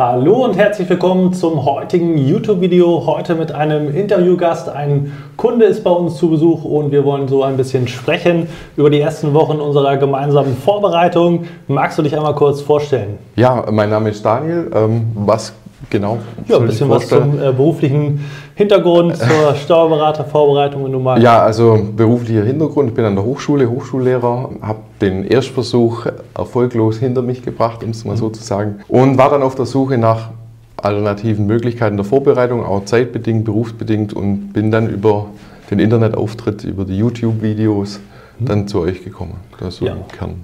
Hallo 0.00 0.46
und 0.46 0.56
herzlich 0.56 0.88
willkommen 0.88 1.34
zum 1.34 1.66
heutigen 1.66 2.16
YouTube-Video. 2.16 3.04
Heute 3.04 3.34
mit 3.34 3.52
einem 3.52 3.94
Interviewgast. 3.94 4.70
Ein 4.70 5.12
Kunde 5.36 5.66
ist 5.66 5.84
bei 5.84 5.90
uns 5.90 6.16
zu 6.16 6.30
Besuch 6.30 6.64
und 6.64 6.90
wir 6.90 7.04
wollen 7.04 7.28
so 7.28 7.42
ein 7.42 7.58
bisschen 7.58 7.86
sprechen 7.86 8.48
über 8.78 8.88
die 8.88 8.98
ersten 8.98 9.34
Wochen 9.34 9.60
unserer 9.60 9.98
gemeinsamen 9.98 10.56
Vorbereitung. 10.56 11.44
Magst 11.68 11.98
du 11.98 12.02
dich 12.02 12.16
einmal 12.16 12.34
kurz 12.34 12.62
vorstellen? 12.62 13.18
Ja, 13.36 13.66
mein 13.70 13.90
Name 13.90 14.08
ist 14.08 14.24
Daniel. 14.24 14.70
Ähm, 14.74 15.12
was 15.14 15.52
genau? 15.90 16.16
Ja, 16.48 16.56
ein 16.56 16.66
bisschen 16.66 16.88
was 16.88 17.06
zum 17.06 17.38
äh, 17.38 17.52
beruflichen 17.52 18.24
Hintergrund, 18.60 19.16
zur 19.16 19.54
Steuerberatervorbereitung, 19.64 20.84
wenn 20.84 20.92
du 20.92 20.98
magst. 20.98 21.22
Ja, 21.22 21.42
also 21.42 21.78
beruflicher 21.96 22.44
Hintergrund. 22.44 22.90
Ich 22.90 22.94
bin 22.94 23.06
an 23.06 23.14
der 23.14 23.24
Hochschule, 23.24 23.70
Hochschullehrer, 23.70 24.50
habe 24.60 24.80
den 25.00 25.24
Erstversuch 25.24 26.04
erfolglos 26.36 26.98
hinter 26.98 27.22
mich 27.22 27.42
gebracht, 27.42 27.82
um 27.82 27.88
es 27.88 28.04
mal 28.04 28.18
so 28.18 28.28
zu 28.28 28.42
sagen. 28.42 28.80
Und 28.86 29.16
war 29.16 29.30
dann 29.30 29.42
auf 29.42 29.54
der 29.54 29.64
Suche 29.64 29.96
nach 29.96 30.28
alternativen 30.76 31.46
Möglichkeiten 31.46 31.96
der 31.96 32.04
Vorbereitung, 32.04 32.62
auch 32.62 32.84
zeitbedingt, 32.84 33.46
berufsbedingt 33.46 34.12
und 34.12 34.52
bin 34.52 34.70
dann 34.70 34.90
über 34.90 35.28
den 35.70 35.78
Internetauftritt, 35.78 36.64
über 36.64 36.84
die 36.84 36.98
YouTube-Videos 36.98 37.98
mhm. 38.38 38.44
dann 38.44 38.68
zu 38.68 38.80
euch 38.80 39.02
gekommen. 39.02 39.36
Das 39.58 39.68
ist 39.68 39.76
so 39.80 39.86
ja. 39.86 39.96
Kern. 40.18 40.34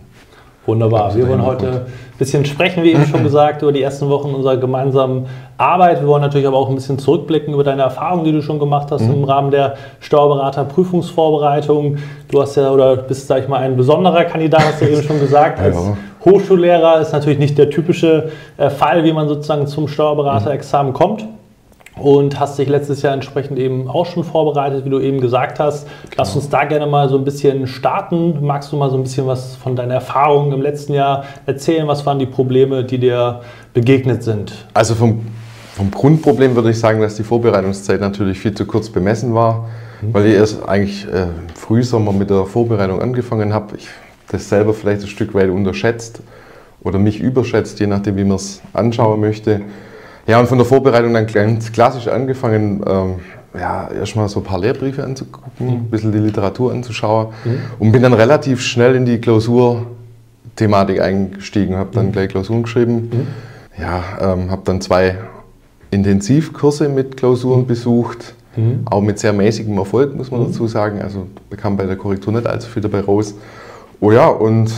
Wunderbar. 0.67 1.15
Wir 1.15 1.29
wollen 1.29 1.45
heute 1.45 1.69
ein 1.69 2.19
bisschen 2.19 2.45
sprechen, 2.45 2.83
wie 2.83 2.93
eben 2.93 3.07
schon 3.07 3.23
gesagt, 3.25 3.63
über 3.63 3.71
die 3.73 3.83
ersten 3.83 4.09
Wochen 4.09 4.35
unserer 4.35 4.57
gemeinsamen 4.57 5.27
Arbeit. 5.57 6.01
Wir 6.01 6.09
wollen 6.09 6.23
natürlich 6.23 6.47
aber 6.47 6.57
auch 6.57 6.69
ein 6.69 6.75
bisschen 6.75 6.99
zurückblicken 6.99 7.55
über 7.55 7.63
deine 7.63 7.83
Erfahrungen, 7.83 8.25
die 8.25 8.33
du 8.33 8.43
schon 8.43 8.59
gemacht 8.59 8.89
hast 8.91 9.03
mhm. 9.03 9.15
im 9.15 9.25
Rahmen 9.25 9.53
der 9.53 9.77
Steuerberater-Prüfungsvorbereitung. 10.01 11.99
Du 12.31 12.43
hast 12.43 12.57
ja 12.57 12.71
oder 12.71 12.97
bist, 12.97 13.29
sag 13.29 13.43
ich 13.43 13.49
mal, 13.49 13.61
ein 13.61 13.77
besonderer 13.77 14.25
Kandidat, 14.25 14.65
hast 14.65 14.81
du 14.81 14.89
eben 14.89 15.03
schon 15.03 15.21
gesagt. 15.21 15.61
Als 15.63 15.77
ja. 15.77 15.97
Hochschullehrer 16.25 17.01
ist 17.01 17.13
natürlich 17.13 17.39
nicht 17.39 17.57
der 17.57 17.71
typische 17.71 18.31
äh, 18.57 18.69
Fall, 18.69 19.05
wie 19.05 19.13
man 19.13 19.29
sozusagen 19.29 19.69
zum 19.69 19.87
Steuerberaterexamen 19.87 20.93
kommt 20.93 21.27
und 21.99 22.39
hast 22.39 22.59
dich 22.59 22.69
letztes 22.69 23.03
Jahr 23.03 23.15
entsprechend 23.15 23.59
eben 23.59 23.89
auch 23.89 24.07
schon 24.07 24.25
vorbereitet, 24.25 24.85
wie 24.85 24.91
du 24.91 25.01
eben 25.01 25.21
gesagt 25.21 25.59
hast. 25.59 25.87
Genau. 25.87 26.15
Lass 26.19 26.37
uns 26.37 26.49
da 26.49 26.65
gerne 26.65 26.87
mal 26.87 27.09
so 27.09 27.17
ein 27.17 27.25
bisschen 27.25 27.67
starten. 27.67 28.45
Magst 28.45 28.73
du 28.73 28.77
mal 28.77 28.91
so 28.91 28.97
ein 28.97 29.03
bisschen 29.03 29.27
was 29.27 29.57
von 29.57 29.77
deinen 29.77 29.91
Erfahrungen 29.91 30.53
im 30.53 30.61
letzten 30.61 30.93
Jahr 30.93 31.25
erzählen? 31.47 31.89
Was 31.89 32.05
waren 32.05 32.19
die 32.19 32.27
Probleme, 32.27 32.85
die 32.85 32.99
dir 32.99 33.41
begegnet 33.73 34.23
sind? 34.23 34.53
Also 34.75 34.95
vom, 34.95 35.27
vom 35.75 35.91
Grundproblem 35.91 36.55
würde 36.55 36.71
ich 36.71 36.79
sagen, 36.79 37.01
dass 37.01 37.17
die 37.17 37.25
Vorbereitungszeit 37.25 38.01
natürlich 38.01 38.39
viel 38.39 38.55
zu 38.55 38.67
kurz 38.67 38.91
bemessen 38.91 39.35
war, 39.35 39.69
mhm. 40.03 40.15
weil 40.15 40.27
ich 40.27 40.35
erst 40.35 40.69
eigentlich 40.69 41.07
äh, 41.07 41.27
Frühsommer 41.55 42.13
mit 42.13 42.29
der 42.29 42.45
Vorbereitung 42.45 43.01
angefangen 43.01 43.55
habe. 43.55 43.77
Ich 43.77 43.89
das 44.29 44.49
selber 44.49 44.75
vielleicht 44.75 45.03
ein 45.03 45.09
Stück 45.09 45.35
weit 45.35 45.51
unterschätzt 45.51 46.21
oder 46.83 46.99
mich 46.99 47.21
überschätzt, 47.21 47.81
je 47.81 47.87
nachdem, 47.87 48.17
wie 48.17 48.25
man 48.25 48.37
es 48.37 48.61
anschauen 48.73 49.21
möchte. 49.21 49.63
Ja, 50.27 50.41
und 50.41 50.49
von 50.49 50.59
der 50.59 50.67
Vorbereitung 50.67 51.15
dann 51.15 51.27
ganz 51.27 51.71
klassisch 51.71 52.09
angefangen, 52.09 52.83
ähm, 52.87 53.15
ja, 53.59 53.89
erstmal 53.89 54.29
so 54.29 54.41
ein 54.41 54.45
paar 54.45 54.59
Lehrbriefe 54.59 55.05
anzugucken, 55.05 55.51
mhm. 55.59 55.73
ein 55.73 55.91
bisschen 55.91 56.13
die 56.13 56.19
Literatur 56.19 56.73
anzuschauen 56.73 57.29
mhm. 57.45 57.59
und 57.79 57.93
bin 57.93 58.03
dann 58.03 58.13
relativ 58.13 58.61
schnell 58.61 58.97
in 58.97 59.07
die 59.07 59.19
Klausurthematik 59.19 61.01
eingestiegen, 61.01 61.77
habe 61.77 61.91
dann 61.93 62.07
mhm. 62.07 62.13
gleich 62.13 62.29
Klausuren 62.29 62.65
geschrieben. 62.65 63.11
Mhm. 63.13 63.27
Ja, 63.81 64.33
ähm, 64.33 64.51
habe 64.51 64.63
dann 64.65 64.81
zwei 64.81 65.19
Intensivkurse 65.91 66.89
mit 66.89 67.17
Klausuren 67.17 67.61
mhm. 67.61 67.67
besucht, 67.67 68.35
mhm. 68.57 68.81
auch 68.87 69.01
mit 69.01 69.19
sehr 69.19 69.33
mäßigem 69.33 69.77
Erfolg, 69.79 70.15
muss 70.17 70.31
man 70.31 70.45
dazu 70.47 70.67
sagen. 70.67 71.01
Also 71.03 71.27
bekam 71.51 71.77
bei 71.77 71.85
der 71.85 71.97
Korrektur 71.97 72.33
nicht 72.33 72.47
allzu 72.47 72.69
viel 72.69 72.83
dabei 72.83 73.01
raus. 73.01 73.35
Oh 74.01 74.13
ja, 74.13 74.27
und 74.27 74.73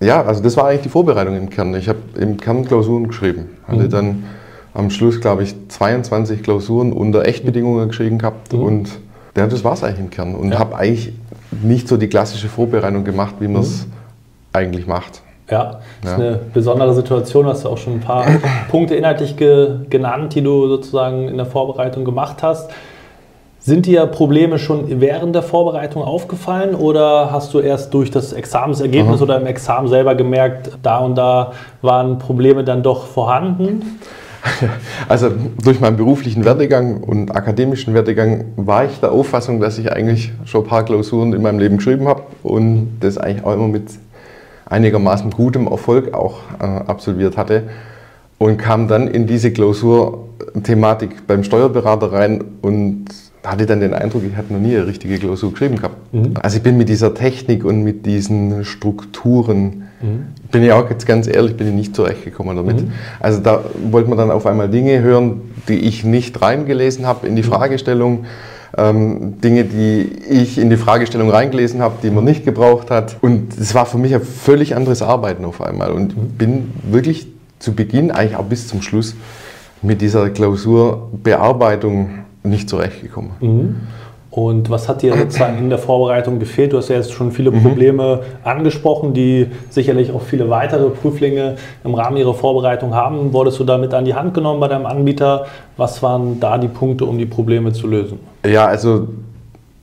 ja, 0.00 0.22
also 0.22 0.42
das 0.42 0.56
war 0.56 0.68
eigentlich 0.68 0.82
die 0.82 0.88
Vorbereitung 0.88 1.36
im 1.36 1.50
Kern. 1.50 1.74
Ich 1.74 1.88
habe 1.88 1.98
im 2.18 2.38
Kern 2.38 2.64
Klausuren 2.64 3.08
geschrieben, 3.08 3.50
hatte 3.66 3.88
dann 3.88 4.24
am 4.74 4.90
Schluss, 4.90 5.20
glaube 5.20 5.42
ich, 5.42 5.54
22 5.68 6.42
Klausuren 6.42 6.92
unter 6.92 7.26
Echtbedingungen 7.26 7.88
geschrieben 7.88 8.18
gehabt 8.18 8.52
mhm. 8.52 8.62
und 8.62 8.90
ja, 9.36 9.46
das 9.46 9.64
war 9.64 9.74
es 9.74 9.84
eigentlich 9.84 10.00
im 10.00 10.10
Kern 10.10 10.34
und 10.34 10.52
ja. 10.52 10.58
habe 10.58 10.76
eigentlich 10.76 11.12
nicht 11.62 11.88
so 11.88 11.96
die 11.96 12.08
klassische 12.08 12.48
Vorbereitung 12.48 13.04
gemacht, 13.04 13.36
wie 13.40 13.48
man 13.48 13.62
es 13.62 13.86
mhm. 13.86 13.92
eigentlich 14.52 14.86
macht. 14.86 15.22
Ja, 15.50 15.80
das 16.02 16.12
ja. 16.12 16.16
ist 16.16 16.22
eine 16.22 16.40
besondere 16.54 16.94
Situation. 16.94 17.46
Hast 17.46 17.64
du 17.64 17.68
auch 17.68 17.78
schon 17.78 17.94
ein 17.94 18.00
paar 18.00 18.24
Punkte 18.70 18.94
inhaltlich 18.94 19.36
ge 19.36 19.78
genannt, 19.88 20.34
die 20.34 20.42
du 20.42 20.68
sozusagen 20.68 21.28
in 21.28 21.36
der 21.36 21.46
Vorbereitung 21.46 22.04
gemacht 22.04 22.42
hast. 22.42 22.70
Sind 23.62 23.84
dir 23.84 24.06
Probleme 24.06 24.58
schon 24.58 25.00
während 25.00 25.34
der 25.34 25.42
Vorbereitung 25.42 26.02
aufgefallen 26.02 26.74
oder 26.74 27.30
hast 27.30 27.52
du 27.52 27.58
erst 27.58 27.92
durch 27.92 28.10
das 28.10 28.32
Examensergebnis 28.32 29.16
Aha. 29.16 29.24
oder 29.24 29.36
im 29.38 29.46
Examen 29.46 29.88
selber 29.88 30.14
gemerkt, 30.14 30.70
da 30.82 30.98
und 30.98 31.14
da 31.16 31.52
waren 31.82 32.18
Probleme 32.18 32.64
dann 32.64 32.82
doch 32.82 33.06
vorhanden? 33.06 34.00
Also 35.08 35.30
durch 35.62 35.80
meinen 35.80 35.96
beruflichen 35.96 36.44
Werdegang 36.44 36.98
und 36.98 37.34
akademischen 37.34 37.94
Werdegang 37.94 38.46
war 38.56 38.84
ich 38.84 39.00
der 39.00 39.12
Auffassung, 39.12 39.60
dass 39.60 39.78
ich 39.78 39.92
eigentlich 39.92 40.32
schon 40.44 40.62
ein 40.64 40.68
paar 40.68 40.84
Klausuren 40.84 41.32
in 41.32 41.42
meinem 41.42 41.58
Leben 41.58 41.76
geschrieben 41.78 42.08
habe 42.08 42.22
und 42.42 42.98
das 43.00 43.18
eigentlich 43.18 43.44
auch 43.44 43.54
immer 43.54 43.68
mit 43.68 43.90
einigermaßen 44.66 45.30
gutem 45.30 45.66
Erfolg 45.66 46.14
auch 46.14 46.40
äh, 46.60 46.64
absolviert 46.64 47.36
hatte 47.36 47.64
und 48.38 48.56
kam 48.56 48.88
dann 48.88 49.08
in 49.08 49.26
diese 49.26 49.52
Klausurthematik 49.52 51.26
beim 51.26 51.44
Steuerberater 51.44 52.12
rein 52.12 52.44
und 52.62 53.06
hatte 53.44 53.66
dann 53.66 53.80
den 53.80 53.94
Eindruck, 53.94 54.22
ich 54.28 54.36
hatte 54.36 54.52
noch 54.52 54.60
nie 54.60 54.76
eine 54.76 54.86
richtige 54.86 55.18
Klausur 55.18 55.52
geschrieben 55.52 55.76
gehabt. 55.76 56.12
Mhm. 56.12 56.34
Also 56.42 56.58
ich 56.58 56.62
bin 56.62 56.76
mit 56.76 56.88
dieser 56.88 57.14
Technik 57.14 57.64
und 57.64 57.82
mit 57.82 58.04
diesen 58.06 58.64
Strukturen 58.64 59.84
Mhm. 60.00 60.26
Bin 60.50 60.62
ich 60.62 60.72
auch 60.72 60.88
jetzt 60.90 61.06
ganz 61.06 61.26
ehrlich, 61.26 61.56
bin 61.56 61.68
ich 61.68 61.74
nicht 61.74 61.94
zurechtgekommen 61.94 62.56
damit. 62.56 62.82
Mhm. 62.82 62.92
Also 63.20 63.40
da 63.40 63.62
wollte 63.90 64.08
man 64.08 64.18
dann 64.18 64.30
auf 64.30 64.46
einmal 64.46 64.68
Dinge 64.68 65.00
hören, 65.00 65.42
die 65.68 65.78
ich 65.80 66.04
nicht 66.04 66.40
reingelesen 66.40 67.06
habe 67.06 67.26
in 67.26 67.36
die 67.36 67.42
mhm. 67.42 67.46
Fragestellung. 67.46 68.24
Ähm, 68.78 69.40
Dinge, 69.40 69.64
die 69.64 70.02
ich 70.28 70.56
in 70.56 70.70
die 70.70 70.76
Fragestellung 70.76 71.28
reingelesen 71.28 71.82
habe, 71.82 71.96
die 72.02 72.10
man 72.10 72.24
nicht 72.24 72.44
gebraucht 72.44 72.90
hat. 72.90 73.16
Und 73.20 73.58
es 73.58 73.74
war 73.74 73.84
für 73.84 73.98
mich 73.98 74.14
ein 74.14 74.22
völlig 74.22 74.76
anderes 74.76 75.02
Arbeiten 75.02 75.44
auf 75.44 75.60
einmal. 75.60 75.90
Und 75.90 76.16
mhm. 76.16 76.28
bin 76.38 76.72
wirklich 76.88 77.26
zu 77.58 77.74
Beginn, 77.74 78.10
eigentlich 78.10 78.36
auch 78.36 78.44
bis 78.44 78.68
zum 78.68 78.80
Schluss, 78.80 79.16
mit 79.82 80.00
dieser 80.00 80.30
Klausurbearbeitung 80.30 82.10
nicht 82.42 82.68
zurechtgekommen. 82.68 83.30
Mhm. 83.40 83.76
Und 84.30 84.70
was 84.70 84.88
hat 84.88 85.02
dir 85.02 85.16
sozusagen 85.16 85.58
in 85.58 85.70
der 85.70 85.78
Vorbereitung 85.78 86.38
gefehlt? 86.38 86.72
Du 86.72 86.76
hast 86.76 86.88
ja 86.88 86.96
jetzt 86.96 87.12
schon 87.12 87.32
viele 87.32 87.50
mhm. 87.50 87.62
Probleme 87.62 88.16
mhm. 88.16 88.48
angesprochen, 88.48 89.12
die 89.12 89.48
sicherlich 89.70 90.12
auch 90.12 90.22
viele 90.22 90.48
weitere 90.48 90.88
Prüflinge 90.90 91.56
im 91.82 91.94
Rahmen 91.94 92.16
ihrer 92.16 92.34
Vorbereitung 92.34 92.94
haben. 92.94 93.32
Wurdest 93.32 93.58
du 93.58 93.64
damit 93.64 93.92
an 93.92 94.04
die 94.04 94.14
Hand 94.14 94.34
genommen 94.34 94.60
bei 94.60 94.68
deinem 94.68 94.86
Anbieter? 94.86 95.46
Was 95.76 96.00
waren 96.02 96.38
da 96.38 96.58
die 96.58 96.68
Punkte, 96.68 97.06
um 97.06 97.18
die 97.18 97.26
Probleme 97.26 97.72
zu 97.72 97.88
lösen? 97.88 98.20
Ja, 98.46 98.66
also 98.66 99.08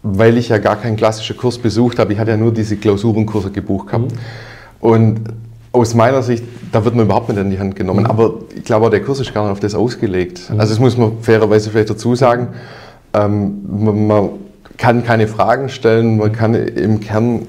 weil 0.01 0.37
ich 0.37 0.47
ja 0.47 0.59
gar 0.59 0.77
keinen 0.77 0.95
klassischen 0.95 1.35
Kurs 1.35 1.57
besucht 1.57 1.99
habe, 1.99 2.13
ich 2.13 2.19
hatte 2.19 2.31
ja 2.31 2.37
nur 2.37 2.53
diese 2.53 2.77
Klausurenkurse 2.77 3.51
gebucht 3.51 3.87
gehabt. 3.87 4.13
Mhm. 4.13 4.17
Und 4.79 5.21
aus 5.77 5.93
meiner 5.93 6.21
Sicht, 6.21 6.43
da 6.71 6.83
wird 6.83 6.95
man 6.95 7.05
überhaupt 7.05 7.29
nicht 7.29 7.39
an 7.39 7.49
die 7.49 7.59
Hand 7.59 7.75
genommen. 7.75 8.03
Mhm. 8.03 8.11
Aber 8.11 8.33
ich 8.55 8.63
glaube, 8.63 8.89
der 8.89 9.01
Kurs 9.01 9.19
ist 9.19 9.33
gar 9.33 9.43
nicht 9.43 9.51
auf 9.51 9.59
das 9.59 9.75
ausgelegt. 9.75 10.49
Mhm. 10.49 10.59
Also 10.59 10.73
das 10.73 10.79
muss 10.79 10.97
man 10.97 11.13
fairerweise 11.21 11.69
vielleicht 11.69 11.89
dazu 11.89 12.15
sagen. 12.15 12.49
Ähm, 13.13 13.61
man, 13.67 14.07
man, 14.07 14.29
kann 14.77 15.03
keine 15.03 15.27
Fragen 15.27 15.69
stellen, 15.69 16.17
man 16.17 16.31
kann 16.31 16.53
im 16.53 16.99
Kern, 16.99 17.47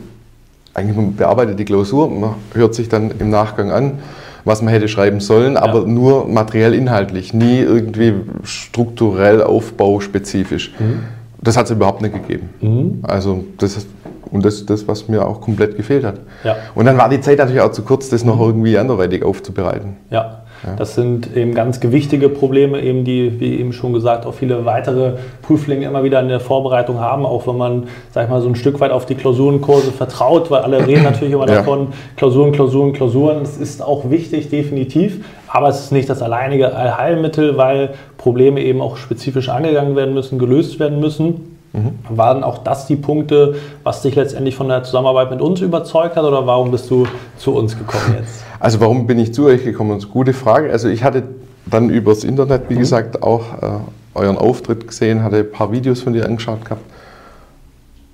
eigentlich 0.75 0.97
man 0.97 1.15
bearbeitet 1.15 1.59
die 1.59 1.65
Klausur, 1.65 2.09
man 2.09 2.35
hört 2.55 2.75
sich 2.75 2.89
dann 2.89 3.13
im 3.19 3.31
Nachgang 3.31 3.71
an, 3.71 3.99
was 4.45 4.63
man 4.63 4.73
hätte 4.73 4.89
schreiben 4.89 5.21
sollen, 5.21 5.57
aber 5.57 5.81
ja. 5.81 5.87
nur 5.87 6.27
materiell 6.27 6.75
inhaltlich, 6.75 7.35
nie 7.35 7.59
irgendwie 7.59 8.15
strukturell 8.45 9.43
aufbauspezifisch. 9.43 10.73
Mhm. 10.79 11.01
Das 11.41 11.57
hat 11.57 11.67
es 11.67 11.71
überhaupt 11.71 12.03
nicht 12.03 12.15
gegeben. 12.15 12.49
Mhm. 12.61 12.99
Also 13.03 13.45
das 13.59 13.87
und 14.31 14.45
das 14.45 14.55
ist 14.55 14.71
das, 14.71 14.89
was 14.89 15.09
mir 15.09 15.27
auch 15.27 15.41
komplett 15.41 15.77
gefehlt 15.77 16.05
hat. 16.05 16.21
Ja. 16.45 16.57
Und 16.75 16.87
dann 16.87 16.99
war 16.99 17.09
die 17.09 17.21
Zeit 17.21 17.39
natürlich 17.39 17.61
auch 17.61 17.73
zu 17.73 17.83
kurz, 17.83 18.09
das 18.09 18.25
noch 18.25 18.41
irgendwie 18.41 18.79
anderweitig 18.79 19.25
aufzubereiten. 19.25 19.97
Ja. 20.11 20.43
Das 20.77 20.95
sind 20.95 21.37
eben 21.37 21.55
ganz 21.55 21.79
gewichtige 21.81 22.29
Probleme, 22.29 22.81
eben 22.81 23.05
die, 23.05 23.39
wie 23.39 23.61
eben 23.61 23.73
schon 23.73 23.93
gesagt, 23.93 24.27
auch 24.27 24.35
viele 24.35 24.65
weitere 24.65 25.13
Prüflinge 25.43 25.87
immer 25.87 26.03
wieder 26.03 26.21
in 26.21 26.29
der 26.29 26.41
Vorbereitung 26.41 26.99
haben, 26.99 27.25
auch 27.25 27.47
wenn 27.47 27.57
man, 27.57 27.85
sag 28.11 28.25
ich 28.25 28.31
mal, 28.31 28.41
so 28.41 28.49
ein 28.49 28.57
Stück 28.57 28.81
weit 28.81 28.91
auf 28.91 29.07
die 29.07 29.15
Klausurenkurse 29.15 29.93
vertraut, 29.93 30.51
weil 30.51 30.63
alle 30.63 30.85
reden 30.87 31.05
natürlich 31.05 31.33
immer 31.33 31.49
ja. 31.49 31.57
davon, 31.57 31.89
Klausuren, 32.17 32.53
Klausuren, 32.53 32.93
Klausuren. 32.93 33.41
Das 33.41 33.57
ist 33.57 33.83
auch 33.83 34.11
wichtig, 34.11 34.51
definitiv, 34.51 35.25
aber 35.47 35.69
es 35.69 35.81
ist 35.81 35.93
nicht 35.93 36.11
das 36.11 36.23
alleinige 36.23 36.75
Allheilmittel, 36.75 37.57
weil 37.57 37.91
Probleme 38.17 38.61
eben 38.61 38.81
auch 38.81 38.97
spezifisch 38.97 39.49
angegangen 39.49 39.95
werden 39.95 40.15
müssen, 40.15 40.39
gelöst 40.39 40.81
werden 40.81 40.99
müssen. 40.99 41.58
Mhm. 41.73 41.99
Waren 42.09 42.45
auch 42.45 42.59
das 42.59 42.87
die 42.87 42.97
Punkte, 42.97 43.57
was 43.83 44.03
dich 44.03 44.15
letztendlich 44.15 44.57
von 44.57 44.69
der 44.69 44.85
Zusammenarbeit 44.85 45.31
mit 45.31 45.41
uns 45.41 45.61
überzeugt 45.61 46.17
hat 46.17 46.25
oder 46.25 46.47
warum 46.47 46.71
bist 46.71 46.91
du 46.91 47.07
zu 47.37 47.55
uns 47.55 47.77
gekommen 47.77 48.17
jetzt? 48.19 48.45
Also 48.61 48.81
warum 48.81 49.07
bin 49.07 49.21
ich 49.21 49.33
zu 49.33 49.47
euch 49.47 49.63
gekommen? 49.63 49.91
Das 49.91 49.99
ist 49.99 50.05
eine 50.07 50.13
gute 50.15 50.33
Frage. 50.33 50.73
Also 50.73 50.89
ich 50.89 51.05
hatte 51.05 51.23
dann 51.67 51.91
übers 51.91 52.25
Internet, 52.25 52.63
wie 52.69 52.75
mhm. 52.75 52.81
gesagt, 52.81 53.23
auch 53.23 53.43
äh, 53.63 53.69
euren 54.15 54.37
Auftritt 54.37 54.89
gesehen, 54.89 55.23
hatte 55.23 55.37
ein 55.37 55.53
paar 55.53 55.71
Videos 55.71 56.03
von 56.03 56.13
dir 56.13 56.25
angeschaut 56.25 56.65
gehabt 56.65 56.83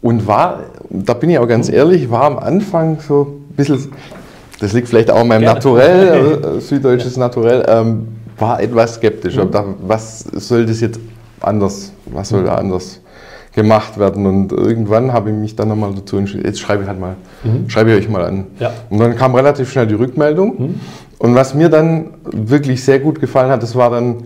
und 0.04 0.26
war, 0.26 0.64
da 0.90 1.14
bin 1.14 1.30
ich 1.30 1.38
auch 1.38 1.48
ganz 1.48 1.68
mhm. 1.68 1.74
ehrlich, 1.76 2.10
war 2.10 2.24
am 2.24 2.38
Anfang 2.38 2.98
so 3.00 3.40
ein 3.50 3.56
bisschen, 3.56 3.90
das 4.60 4.74
liegt 4.74 4.88
vielleicht 4.88 5.10
auch 5.10 5.22
in 5.22 5.28
meinem 5.28 5.40
Gerne. 5.40 5.54
Naturell, 5.54 6.44
äh, 6.58 6.60
süddeutsches 6.60 7.16
ja. 7.16 7.20
Naturell, 7.20 7.64
ähm, 7.66 8.08
war 8.38 8.60
etwas 8.60 8.96
skeptisch. 8.96 9.36
Mhm. 9.36 9.50
Da, 9.50 9.64
was 9.80 10.20
soll 10.20 10.66
das 10.66 10.82
jetzt 10.82 11.00
anders, 11.40 11.90
was 12.04 12.28
soll 12.28 12.44
da 12.44 12.56
anders 12.56 13.00
gemacht 13.54 13.98
werden? 13.98 14.26
Und 14.26 14.52
irgendwann 14.52 15.12
habe 15.12 15.30
ich 15.30 15.36
mich 15.36 15.56
dann 15.56 15.68
nochmal 15.68 15.92
dazu 15.94 16.16
entschieden, 16.16 16.44
jetzt 16.44 16.60
schreibe 16.60 16.82
ich 16.82 16.88
halt 16.88 17.00
mal, 17.00 17.16
mhm. 17.42 17.68
schreibe 17.68 17.92
ich 17.92 18.04
euch 18.04 18.08
mal 18.08 18.24
an. 18.24 18.46
Ja. 18.58 18.72
Und 18.90 18.98
dann 18.98 19.16
kam 19.16 19.34
relativ 19.34 19.70
schnell 19.70 19.86
die 19.86 19.94
Rückmeldung. 19.94 20.54
Mhm. 20.58 20.80
Und 21.18 21.34
was 21.34 21.54
mir 21.54 21.68
dann 21.68 22.08
wirklich 22.24 22.84
sehr 22.84 22.98
gut 22.98 23.20
gefallen 23.20 23.50
hat, 23.50 23.62
das 23.62 23.74
war 23.74 23.90
dann, 23.90 24.24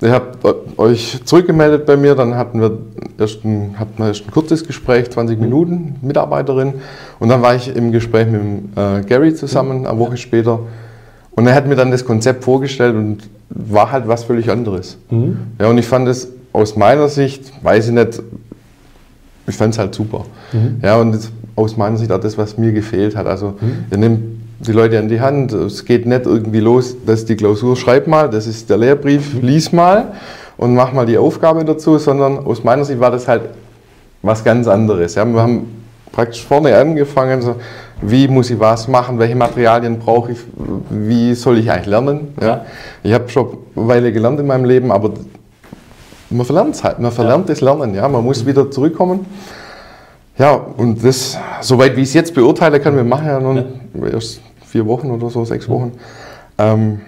ihr 0.00 0.12
habt 0.12 0.38
euch 0.78 1.20
zurückgemeldet 1.24 1.84
bei 1.86 1.96
mir, 1.96 2.14
dann 2.14 2.36
hatten 2.36 2.60
wir 2.60 2.78
erst 3.18 3.44
ein, 3.44 3.74
hatten 3.78 4.02
erst 4.02 4.26
ein 4.26 4.30
kurzes 4.30 4.66
Gespräch, 4.66 5.10
20 5.10 5.36
mhm. 5.36 5.44
Minuten, 5.44 5.96
Mitarbeiterin. 6.02 6.74
Und 7.18 7.28
dann 7.28 7.42
war 7.42 7.54
ich 7.54 7.74
im 7.74 7.92
Gespräch 7.92 8.28
mit 8.28 8.42
äh, 8.76 9.02
Gary 9.02 9.34
zusammen, 9.34 9.86
eine 9.86 9.98
Woche 9.98 10.16
später. 10.16 10.60
Und 11.32 11.46
er 11.46 11.54
hat 11.54 11.66
mir 11.66 11.76
dann 11.76 11.90
das 11.90 12.04
Konzept 12.04 12.44
vorgestellt 12.44 12.94
und 12.94 13.28
war 13.50 13.92
halt 13.92 14.08
was 14.08 14.24
völlig 14.24 14.50
anderes. 14.50 14.96
Mhm. 15.10 15.38
Ja, 15.58 15.68
und 15.68 15.78
ich 15.78 15.86
fand 15.86 16.08
es 16.08 16.28
aus 16.52 16.76
meiner 16.76 17.08
Sicht, 17.08 17.52
weiß 17.62 17.88
ich 17.88 17.94
nicht, 17.94 18.22
ich 19.46 19.56
fand 19.56 19.74
es 19.74 19.78
halt 19.78 19.94
super. 19.94 20.24
Mhm. 20.52 20.80
Ja, 20.82 20.96
und 20.96 21.12
das, 21.12 21.30
aus 21.56 21.76
meiner 21.76 21.96
Sicht 21.96 22.12
auch 22.12 22.20
das, 22.20 22.38
was 22.38 22.56
mir 22.56 22.72
gefehlt 22.72 23.16
hat. 23.16 23.26
Also, 23.26 23.54
mhm. 23.60 23.84
ihr 23.90 23.98
nehmt 23.98 24.22
die 24.60 24.72
Leute 24.72 24.98
an 24.98 25.08
die 25.08 25.20
Hand. 25.20 25.52
Es 25.52 25.84
geht 25.84 26.06
nicht 26.06 26.26
irgendwie 26.26 26.60
los, 26.60 26.96
dass 27.04 27.24
die 27.24 27.36
Klausur 27.36 27.76
schreib 27.76 28.06
mal, 28.06 28.28
das 28.28 28.46
ist 28.46 28.68
der 28.70 28.76
Lehrbrief, 28.76 29.34
mhm. 29.34 29.40
lies 29.40 29.72
mal 29.72 30.12
und 30.56 30.74
mach 30.74 30.92
mal 30.92 31.06
die 31.06 31.18
Aufgabe 31.18 31.64
dazu, 31.64 31.98
sondern 31.98 32.38
aus 32.38 32.62
meiner 32.62 32.84
Sicht 32.84 33.00
war 33.00 33.10
das 33.10 33.26
halt 33.26 33.42
was 34.22 34.44
ganz 34.44 34.68
anderes. 34.68 35.14
Ja, 35.14 35.24
wir 35.24 35.40
haben 35.40 35.66
praktisch 36.12 36.44
vorne 36.44 36.76
angefangen, 36.76 37.40
so, 37.40 37.56
wie 38.02 38.28
muss 38.28 38.50
ich 38.50 38.58
was 38.58 38.88
machen, 38.88 39.18
welche 39.18 39.36
Materialien 39.36 39.98
brauche 39.98 40.32
ich, 40.32 40.38
wie 40.90 41.34
soll 41.34 41.58
ich 41.58 41.70
eigentlich 41.70 41.86
lernen. 41.86 42.28
Ja? 42.40 42.64
Ich 43.02 43.12
habe 43.12 43.28
schon 43.28 43.58
eine 43.76 43.88
Weile 43.88 44.12
gelernt 44.12 44.40
in 44.40 44.46
meinem 44.46 44.64
Leben, 44.64 44.90
aber 44.90 45.12
man 46.30 46.46
verlernt 46.46 46.74
es 46.74 46.84
halt, 46.84 46.98
man 46.98 47.12
verlernt 47.12 47.48
ja. 47.48 47.54
das 47.54 47.60
Lernen, 47.60 47.94
ja? 47.94 48.08
man 48.08 48.24
muss 48.24 48.44
wieder 48.44 48.70
zurückkommen. 48.70 49.26
Ja, 50.38 50.54
und 50.54 51.04
das, 51.04 51.36
soweit 51.60 51.96
wie 51.96 52.02
ich 52.02 52.08
es 52.08 52.14
jetzt 52.14 52.34
beurteile 52.34 52.80
kann, 52.80 52.96
wir 52.96 53.04
machen 53.04 53.26
ja 53.26 53.40
nun 53.40 53.56
ja. 53.56 54.08
erst 54.08 54.40
vier 54.64 54.86
Wochen 54.86 55.10
oder 55.10 55.28
so, 55.28 55.44
sechs 55.44 55.68
Wochen, 55.68 55.92
ähm, 56.56 57.00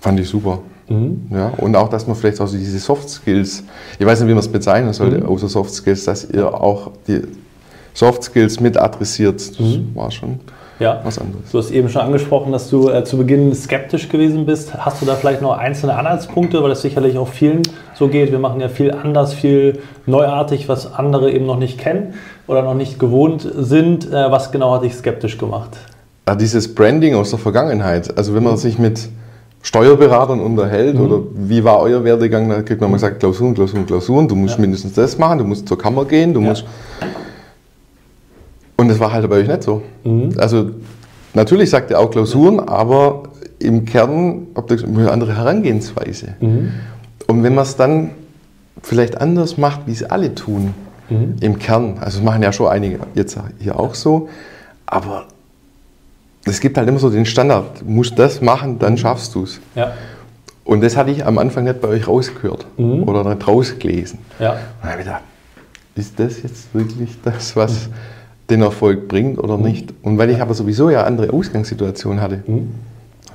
fand 0.00 0.20
ich 0.20 0.28
super. 0.28 0.60
Mhm. 0.88 1.26
Ja, 1.30 1.52
und 1.58 1.74
auch, 1.76 1.88
dass 1.88 2.06
man 2.06 2.16
vielleicht 2.16 2.40
auch 2.40 2.48
diese 2.48 2.78
Soft 2.78 3.08
Skills, 3.10 3.64
ich 3.98 4.06
weiß 4.06 4.20
nicht, 4.20 4.28
wie 4.28 4.34
man 4.34 4.40
es 4.40 4.48
bezeichnen 4.48 4.92
sollte, 4.92 5.18
mhm. 5.18 5.26
außer 5.26 5.48
Soft 5.48 5.74
Skills, 5.74 6.04
dass 6.04 6.30
ihr 6.30 6.48
auch 6.48 6.92
die 7.08 7.22
Soft 7.92 8.22
Skills 8.22 8.60
mit 8.60 8.76
adressiert. 8.76 9.34
Das 9.40 9.58
mhm. 9.58 9.90
war 9.94 10.10
schon 10.10 10.40
ja. 10.78 11.00
was 11.04 11.18
anderes. 11.18 11.50
Du 11.50 11.58
hast 11.58 11.70
eben 11.70 11.88
schon 11.88 12.02
angesprochen, 12.02 12.52
dass 12.52 12.68
du 12.70 12.88
äh, 12.88 13.04
zu 13.04 13.16
Beginn 13.16 13.54
skeptisch 13.54 14.08
gewesen 14.08 14.46
bist. 14.46 14.74
Hast 14.74 15.00
du 15.02 15.06
da 15.06 15.14
vielleicht 15.14 15.42
noch 15.42 15.56
einzelne 15.56 15.96
Anhaltspunkte, 15.96 16.62
weil 16.62 16.70
es 16.70 16.82
sicherlich 16.82 17.18
auch 17.18 17.28
vielen 17.28 17.62
so 17.94 18.08
geht? 18.08 18.32
Wir 18.32 18.38
machen 18.38 18.60
ja 18.60 18.68
viel 18.68 18.92
anders, 18.92 19.34
viel 19.34 19.80
neuartig, 20.06 20.68
was 20.68 20.92
andere 20.92 21.30
eben 21.32 21.46
noch 21.46 21.58
nicht 21.58 21.78
kennen 21.78 22.14
oder 22.46 22.62
noch 22.62 22.74
nicht 22.74 22.98
gewohnt 22.98 23.48
sind. 23.56 24.10
Äh, 24.10 24.30
was 24.30 24.52
genau 24.52 24.74
hat 24.74 24.82
dich 24.82 24.94
skeptisch 24.94 25.38
gemacht? 25.38 25.70
Ja, 26.28 26.34
dieses 26.34 26.74
Branding 26.74 27.14
aus 27.14 27.30
der 27.30 27.38
Vergangenheit. 27.38 28.16
Also 28.18 28.34
wenn 28.34 28.42
man 28.42 28.56
sich 28.56 28.78
mit 28.78 29.08
Steuerberatern 29.62 30.40
unterhält 30.40 30.96
mhm. 30.96 31.04
oder 31.04 31.22
wie 31.34 31.64
war 31.64 31.80
euer 31.80 32.04
Werdegang, 32.04 32.48
da 32.48 32.62
kriegt 32.62 32.80
man 32.80 32.90
mal 32.90 32.96
gesagt, 32.96 33.18
Klausuren, 33.18 33.54
Klausuren, 33.54 33.84
Klausuren, 33.84 34.28
du 34.28 34.36
musst 34.36 34.54
ja. 34.54 34.60
mindestens 34.60 34.94
das 34.94 35.18
machen, 35.18 35.38
du 35.38 35.44
musst 35.44 35.66
zur 35.66 35.76
Kammer 35.76 36.04
gehen, 36.04 36.32
du 36.34 36.40
ja. 36.40 36.48
musst 36.48 36.64
und 38.76 38.88
das 38.88 39.00
war 39.00 39.12
halt 39.12 39.28
bei 39.28 39.36
euch 39.36 39.48
nicht 39.48 39.62
so. 39.62 39.82
Mhm. 40.04 40.34
Also 40.38 40.70
natürlich 41.34 41.70
sagt 41.70 41.90
ihr 41.90 41.98
auch 41.98 42.10
Klausuren, 42.10 42.60
aber 42.60 43.24
im 43.58 43.84
Kern 43.84 44.48
habt 44.54 44.70
ihr 44.70 44.84
eine 44.84 45.10
andere 45.10 45.36
Herangehensweise. 45.36 46.34
Mhm. 46.40 46.72
Und 47.26 47.42
wenn 47.42 47.54
man 47.54 47.64
es 47.64 47.76
dann 47.76 48.10
vielleicht 48.82 49.20
anders 49.20 49.56
macht, 49.56 49.86
wie 49.86 49.92
es 49.92 50.02
alle 50.02 50.34
tun, 50.34 50.74
mhm. 51.08 51.36
im 51.40 51.58
Kern, 51.58 51.98
also 52.00 52.18
das 52.18 52.22
machen 52.24 52.42
ja 52.42 52.52
schon 52.52 52.68
einige 52.68 52.98
jetzt 53.14 53.38
hier 53.58 53.78
auch 53.78 53.94
so, 53.94 54.28
aber 54.84 55.24
es 56.44 56.60
gibt 56.60 56.76
halt 56.78 56.88
immer 56.88 56.98
so 56.98 57.10
den 57.10 57.26
Standard, 57.26 57.80
du 57.80 57.86
musst 57.86 58.18
das 58.18 58.40
machen, 58.40 58.78
dann 58.78 58.92
mhm. 58.92 58.98
schaffst 58.98 59.34
du 59.34 59.44
es. 59.44 59.58
Ja. 59.74 59.92
Und 60.64 60.82
das 60.82 60.96
hatte 60.96 61.10
ich 61.10 61.24
am 61.24 61.38
Anfang 61.38 61.64
nicht 61.64 61.80
bei 61.80 61.88
euch 61.88 62.06
rausgehört 62.06 62.66
mhm. 62.76 63.04
oder 63.04 63.24
nicht 63.24 63.46
rausgelesen. 63.46 64.18
Ja. 64.38 64.52
Und 64.52 64.58
dann 64.82 64.90
habe 64.90 65.00
ich 65.00 65.06
gedacht, 65.06 65.22
ist 65.94 66.20
das 66.20 66.42
jetzt 66.42 66.74
wirklich 66.74 67.16
das, 67.22 67.56
was... 67.56 67.88
Den 68.50 68.62
Erfolg 68.62 69.08
bringt 69.08 69.38
oder 69.38 69.56
mhm. 69.56 69.64
nicht. 69.64 69.94
Und 70.02 70.18
weil 70.18 70.30
ich 70.30 70.40
aber 70.40 70.54
sowieso 70.54 70.90
ja 70.90 71.04
andere 71.04 71.32
Ausgangssituationen 71.32 72.20
hatte, 72.20 72.42
mhm. 72.46 72.70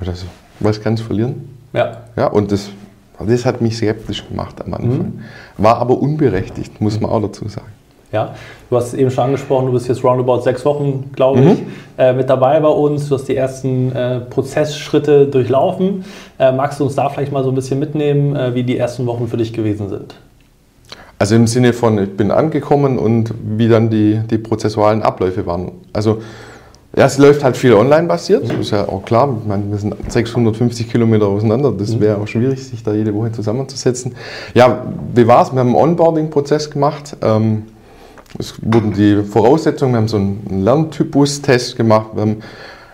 also, 0.00 0.26
was 0.60 0.80
kannst 0.80 1.02
du 1.02 1.06
verlieren? 1.06 1.48
Ja. 1.72 1.98
ja 2.16 2.26
und 2.26 2.52
das, 2.52 2.70
das 3.18 3.44
hat 3.44 3.60
mich 3.60 3.76
skeptisch 3.76 4.26
gemacht 4.28 4.62
am 4.64 4.74
Anfang. 4.74 4.98
Mhm. 4.98 5.20
War 5.58 5.78
aber 5.78 5.98
unberechtigt, 5.98 6.80
muss 6.80 7.00
man 7.00 7.10
auch 7.10 7.22
dazu 7.22 7.48
sagen. 7.48 7.68
Ja, 8.12 8.34
du 8.68 8.76
hast 8.76 8.88
es 8.88 8.94
eben 8.94 9.10
schon 9.10 9.24
angesprochen, 9.24 9.66
du 9.66 9.72
bist 9.72 9.88
jetzt 9.88 10.04
roundabout 10.04 10.42
sechs 10.42 10.64
Wochen, 10.66 11.10
glaube 11.16 11.40
mhm. 11.40 11.48
ich, 11.48 11.58
äh, 11.96 12.12
mit 12.12 12.28
dabei 12.28 12.60
bei 12.60 12.68
uns. 12.68 13.08
Du 13.08 13.14
hast 13.14 13.24
die 13.26 13.36
ersten 13.36 13.90
äh, 13.92 14.20
Prozessschritte 14.20 15.26
durchlaufen. 15.26 16.04
Äh, 16.38 16.52
magst 16.52 16.78
du 16.78 16.84
uns 16.84 16.94
da 16.94 17.08
vielleicht 17.08 17.32
mal 17.32 17.42
so 17.42 17.50
ein 17.50 17.54
bisschen 17.54 17.78
mitnehmen, 17.78 18.36
äh, 18.36 18.54
wie 18.54 18.64
die 18.64 18.76
ersten 18.76 19.06
Wochen 19.06 19.28
für 19.28 19.38
dich 19.38 19.54
gewesen 19.54 19.88
sind? 19.88 20.14
Also 21.22 21.36
im 21.36 21.46
Sinne 21.46 21.72
von, 21.72 22.02
ich 22.02 22.16
bin 22.16 22.32
angekommen 22.32 22.98
und 22.98 23.32
wie 23.56 23.68
dann 23.68 23.90
die, 23.90 24.18
die 24.28 24.38
prozessualen 24.38 25.02
Abläufe 25.02 25.46
waren. 25.46 25.70
Also 25.92 26.20
ja, 26.96 27.04
es 27.04 27.16
läuft 27.16 27.44
halt 27.44 27.56
viel 27.56 27.74
online 27.74 28.08
basiert, 28.08 28.50
das 28.50 28.58
ist 28.58 28.72
ja 28.72 28.88
auch 28.88 29.04
klar. 29.04 29.32
Ich 29.40 29.46
meine, 29.46 29.70
wir 29.70 29.78
sind 29.78 29.94
650 30.08 30.90
Kilometer 30.90 31.28
auseinander, 31.28 31.70
das 31.70 31.94
mhm. 31.94 32.00
wäre 32.00 32.18
auch 32.18 32.26
schwierig, 32.26 32.66
sich 32.66 32.82
da 32.82 32.92
jede 32.92 33.14
Woche 33.14 33.30
zusammenzusetzen. 33.30 34.16
Ja, 34.52 34.84
wie 35.14 35.24
war 35.28 35.44
es? 35.44 35.52
Wir 35.52 35.60
haben 35.60 35.68
einen 35.68 35.76
Onboarding-Prozess 35.76 36.72
gemacht. 36.72 37.16
Ähm, 37.22 37.66
es 38.36 38.54
wurden 38.60 38.92
die 38.92 39.22
Voraussetzungen, 39.22 39.92
wir 39.92 39.98
haben 39.98 40.08
so 40.08 40.16
einen 40.16 40.64
Lerntypus-Test 40.64 41.76
gemacht. 41.76 42.06
Haben 42.16 42.38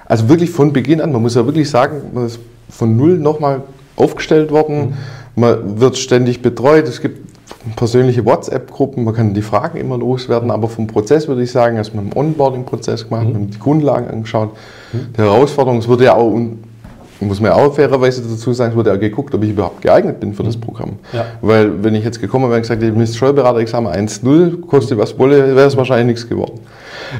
also 0.04 0.28
wirklich 0.28 0.50
von 0.50 0.74
Beginn 0.74 1.00
an, 1.00 1.12
man 1.12 1.22
muss 1.22 1.34
ja 1.34 1.46
wirklich 1.46 1.70
sagen, 1.70 2.02
man 2.12 2.26
ist 2.26 2.40
von 2.68 2.94
null 2.94 3.16
nochmal 3.16 3.62
aufgestellt 3.96 4.50
worden. 4.50 4.88
Mhm. 5.34 5.40
Man 5.40 5.80
wird 5.80 5.96
ständig 5.96 6.42
betreut. 6.42 6.86
Es 6.88 7.00
gibt 7.00 7.28
persönliche 7.76 8.24
WhatsApp-Gruppen, 8.24 9.04
man 9.04 9.14
kann 9.14 9.34
die 9.34 9.42
Fragen 9.42 9.78
immer 9.78 9.98
loswerden, 9.98 10.50
aber 10.50 10.68
vom 10.68 10.86
Prozess 10.86 11.28
würde 11.28 11.42
ich 11.42 11.50
sagen, 11.50 11.76
dass 11.76 11.94
man 11.94 12.04
einen 12.04 12.12
Onboarding-Prozess 12.14 13.08
gemacht, 13.08 13.26
mhm. 13.26 13.32
man 13.32 13.50
die 13.50 13.58
Grundlagen 13.58 14.08
angeschaut. 14.08 14.50
Mhm. 14.92 15.12
Die 15.16 15.22
Herausforderung, 15.22 15.78
es 15.78 15.88
wurde 15.88 16.04
ja 16.04 16.14
auch, 16.14 16.38
muss 17.20 17.40
man 17.40 17.50
ja 17.50 17.56
auch 17.56 17.74
fairerweise 17.74 18.22
dazu 18.22 18.52
sagen, 18.52 18.70
es 18.70 18.76
wurde 18.76 18.90
ja 18.90 18.96
geguckt, 18.96 19.34
ob 19.34 19.42
ich 19.42 19.50
überhaupt 19.50 19.82
geeignet 19.82 20.20
bin 20.20 20.34
für 20.34 20.42
das 20.42 20.56
mhm. 20.56 20.60
Programm. 20.60 20.90
Ja. 21.12 21.26
Weil 21.40 21.82
wenn 21.82 21.94
ich 21.94 22.04
jetzt 22.04 22.20
gekommen 22.20 22.44
wäre 22.44 22.56
und 22.56 22.62
gesagt 22.62 22.80
hätte, 22.80 22.92
ich 22.92 22.96
müsste 22.96 23.16
Steuerberater-Examen 23.16 23.92
1.0, 23.92 24.66
kostet 24.66 24.98
was 24.98 25.18
wolle, 25.18 25.56
wäre 25.56 25.66
es 25.66 25.76
wahrscheinlich 25.76 26.06
nichts 26.06 26.28
geworden. 26.28 26.60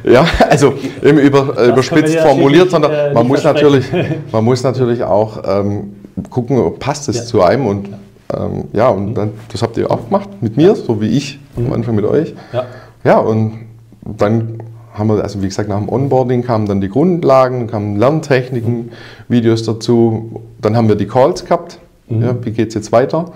Ja, 0.03 0.23
also 0.47 0.75
eben 1.01 1.17
über, 1.17 1.57
überspitzt 1.65 2.13
ja 2.13 2.21
formuliert, 2.21 2.69
sondern 2.69 2.91
äh, 2.91 3.11
man, 3.11 3.27
muss 3.27 3.43
natürlich, 3.43 3.85
man 4.31 4.43
muss 4.43 4.61
natürlich 4.61 5.03
auch 5.03 5.41
ähm, 5.47 5.95
gucken, 6.29 6.61
passt 6.77 7.09
es 7.09 7.17
ja. 7.17 7.23
zu 7.23 7.41
einem 7.41 7.65
und 7.65 7.89
ähm, 8.35 8.65
ja, 8.73 8.89
und 8.89 9.15
dann, 9.15 9.31
das 9.51 9.61
habt 9.61 9.77
ihr 9.77 9.89
auch 9.89 10.05
gemacht 10.05 10.29
mit 10.41 10.57
mir, 10.57 10.75
so 10.75 11.01
wie 11.01 11.09
ich 11.09 11.39
mhm. 11.55 11.67
am 11.67 11.73
Anfang 11.73 11.95
mit 11.95 12.05
euch. 12.05 12.35
Ja. 12.53 12.65
ja, 13.03 13.17
und 13.17 13.65
dann 14.03 14.59
haben 14.93 15.09
wir, 15.09 15.23
also 15.23 15.41
wie 15.41 15.47
gesagt, 15.47 15.69
nach 15.69 15.79
dem 15.79 15.89
Onboarding 15.89 16.43
kamen 16.43 16.67
dann 16.67 16.81
die 16.81 16.89
Grundlagen, 16.89 17.67
kamen 17.67 17.97
Lerntechniken, 17.97 18.75
mhm. 18.75 18.91
Videos 19.27 19.63
dazu. 19.63 20.41
Dann 20.61 20.75
haben 20.75 20.87
wir 20.87 20.95
die 20.95 21.07
Calls 21.07 21.45
gehabt. 21.45 21.79
Mhm. 22.07 22.21
Ja, 22.21 22.35
wie 22.45 22.51
geht 22.51 22.69
es 22.69 22.73
jetzt 22.75 22.91
weiter? 22.91 23.31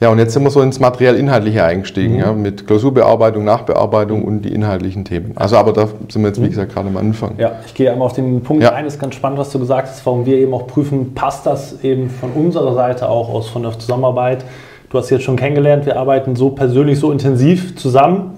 Ja, 0.00 0.08
und 0.08 0.18
jetzt 0.18 0.32
sind 0.32 0.42
wir 0.42 0.50
so 0.50 0.60
ins 0.60 0.80
materiell-inhaltliche 0.80 1.64
eingestiegen, 1.64 2.14
mhm. 2.14 2.20
ja, 2.20 2.32
mit 2.32 2.66
Klausurbearbeitung, 2.66 3.44
Nachbearbeitung 3.44 4.24
und 4.24 4.42
die 4.42 4.52
inhaltlichen 4.52 5.04
Themen. 5.04 5.32
Also, 5.36 5.56
aber 5.56 5.72
da 5.72 5.86
sind 6.08 6.22
wir 6.22 6.28
jetzt, 6.28 6.40
wie 6.40 6.46
mhm. 6.46 6.50
gesagt, 6.50 6.74
gerade 6.74 6.88
am 6.88 6.96
Anfang. 6.96 7.34
Ja, 7.38 7.52
ich 7.64 7.74
gehe 7.74 7.90
einmal 7.90 8.06
auf 8.06 8.12
den 8.12 8.42
Punkt 8.42 8.62
ja. 8.62 8.72
ein. 8.72 8.84
Das 8.84 8.94
ist 8.94 9.00
ganz 9.00 9.14
spannend, 9.14 9.38
was 9.38 9.50
du 9.50 9.58
gesagt 9.58 9.88
hast, 9.88 10.04
warum 10.04 10.26
wir 10.26 10.36
eben 10.36 10.52
auch 10.52 10.66
prüfen, 10.66 11.14
passt 11.14 11.46
das 11.46 11.82
eben 11.84 12.10
von 12.10 12.32
unserer 12.32 12.74
Seite 12.74 13.08
auch 13.08 13.32
aus, 13.32 13.48
von 13.48 13.62
der 13.62 13.78
Zusammenarbeit. 13.78 14.44
Du 14.90 14.98
hast 14.98 15.10
jetzt 15.10 15.24
schon 15.24 15.36
kennengelernt, 15.36 15.86
wir 15.86 15.96
arbeiten 15.96 16.36
so 16.36 16.50
persönlich, 16.50 16.98
so 16.98 17.10
intensiv 17.10 17.76
zusammen. 17.76 18.32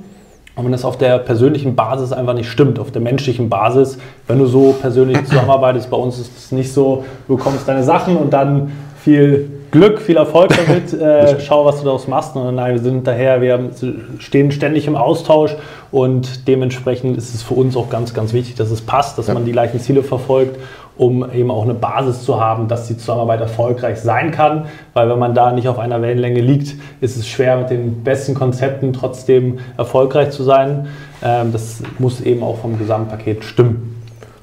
Und 0.56 0.64
wenn 0.64 0.72
das 0.72 0.86
auf 0.86 0.96
der 0.96 1.18
persönlichen 1.18 1.75
Basis 1.75 2.12
einfach 2.12 2.32
nicht 2.32 2.48
stimmt, 2.48 2.78
auf 2.78 2.90
der 2.90 3.02
menschlichen 3.02 3.50
Basis, 3.50 3.98
wenn 4.26 4.38
du 4.38 4.46
so 4.46 4.75
persönlich 4.80 5.22
zusammenarbeitest, 5.26 5.90
bei 5.90 5.96
uns 5.96 6.18
ist 6.18 6.36
es 6.36 6.52
nicht 6.52 6.72
so, 6.72 7.04
du 7.28 7.36
bekommst 7.36 7.68
deine 7.68 7.82
Sachen 7.82 8.16
und 8.16 8.32
dann 8.32 8.72
viel 9.06 9.48
Glück, 9.70 10.00
viel 10.00 10.16
Erfolg 10.16 10.50
damit. 10.50 10.92
Äh, 11.06 11.38
schau, 11.40 11.64
was 11.64 11.78
du 11.78 11.84
daraus 11.84 12.08
machst. 12.08 12.34
Und 12.34 12.56
nein, 12.56 12.75
wir 12.75 12.80
sind 12.80 13.06
daher, 13.06 13.40
wir 13.40 13.70
stehen 14.18 14.50
ständig 14.50 14.86
im 14.86 14.96
Austausch 14.96 15.54
und 15.92 16.48
dementsprechend 16.48 17.16
ist 17.16 17.34
es 17.34 17.42
für 17.42 17.54
uns 17.54 17.76
auch 17.76 17.90
ganz, 17.90 18.14
ganz 18.14 18.32
wichtig, 18.32 18.56
dass 18.56 18.70
es 18.70 18.80
passt, 18.80 19.18
dass 19.18 19.28
ja. 19.28 19.34
man 19.34 19.44
die 19.44 19.52
gleichen 19.52 19.78
Ziele 19.78 20.02
verfolgt, 20.02 20.58
um 20.96 21.30
eben 21.30 21.50
auch 21.50 21.62
eine 21.62 21.75
Basis 21.75 22.25
zu 22.25 22.40
haben, 22.40 22.66
dass 22.66 22.88
die 22.88 22.96
Zusammenarbeit 22.96 23.40
erfolgreich 23.40 24.00
sein 24.00 24.32
kann. 24.32 24.66
Weil 24.94 25.08
wenn 25.08 25.18
man 25.18 25.34
da 25.34 25.52
nicht 25.52 25.68
auf 25.68 25.78
einer 25.78 26.02
Wellenlänge 26.02 26.40
liegt, 26.40 26.75
ist 27.00 27.16
es 27.16 27.28
schwer, 27.28 27.58
mit 27.58 27.70
den 27.70 28.02
besten 28.02 28.34
Konzepten 28.34 28.92
trotzdem 28.92 29.58
erfolgreich 29.76 30.30
zu 30.30 30.42
sein. 30.42 30.88
Ähm, 31.22 31.52
das 31.52 31.82
muss 31.98 32.20
eben 32.20 32.42
auch 32.42 32.58
vom 32.58 32.78
Gesamtpaket 32.78 33.44
stimmen. 33.44 33.95